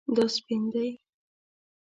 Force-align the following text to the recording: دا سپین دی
دا 0.15 0.25
سپین 0.35 0.63
دی 0.73 0.87